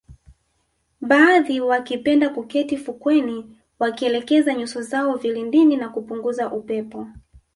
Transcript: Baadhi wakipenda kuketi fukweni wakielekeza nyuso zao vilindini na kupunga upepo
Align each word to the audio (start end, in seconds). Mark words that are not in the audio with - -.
Baadhi 1.01 1.61
wakipenda 1.61 2.29
kuketi 2.29 2.77
fukweni 2.77 3.57
wakielekeza 3.79 4.53
nyuso 4.53 4.81
zao 4.81 5.15
vilindini 5.17 5.75
na 5.77 5.89
kupunga 5.89 6.51
upepo 6.51 7.07